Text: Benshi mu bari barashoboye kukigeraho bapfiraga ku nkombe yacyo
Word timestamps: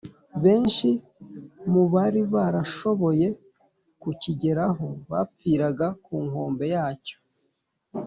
Benshi 0.43 0.89
mu 1.71 1.83
bari 1.93 2.21
barashoboye 2.33 3.27
kukigeraho 4.01 4.87
bapfiraga 5.11 5.87
ku 6.05 6.15
nkombe 6.27 6.65
yacyo 6.75 7.17